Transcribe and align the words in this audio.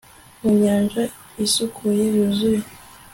Mu 0.41 0.49
nyanja 0.61 1.01
isukuye 1.45 2.03
yuzuye 2.15 2.61